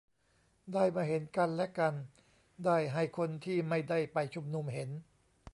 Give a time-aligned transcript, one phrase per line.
[0.73, 1.93] ได้มาเห็นกันและกัน
[2.65, 4.89] ได้ให้คนที่ไม่ได้ไปชุมนุมเห็น